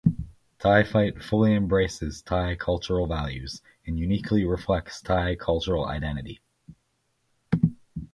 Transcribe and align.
Thai 0.57 0.83
Fight 0.83 1.21
fully 1.21 1.53
embraces 1.53 2.23
Thai 2.23 2.55
cultural 2.55 3.05
values 3.05 3.61
and 3.85 3.99
uniquely 3.99 4.43
reflects 4.43 4.99
Thai 4.99 5.35
cultural 5.35 5.85
identity. 5.85 6.41